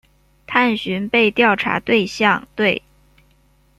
[0.47, 2.81] 探寻被调查对象对。